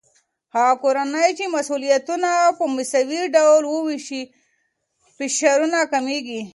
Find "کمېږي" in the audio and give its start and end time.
5.91-6.41